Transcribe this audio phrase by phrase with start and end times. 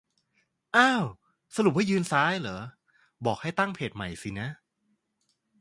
[0.77, 1.03] อ้าว
[1.55, 2.59] สรุปว่ายืนซ้ายเหรอ
[3.25, 4.49] บอกให้ ตั้งเพจใหม่สินะ